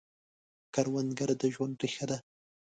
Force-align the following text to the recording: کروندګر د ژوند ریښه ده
کروندګر 0.73 1.29
د 1.41 1.43
ژوند 1.53 1.75
ریښه 1.81 2.05
ده 2.09 2.17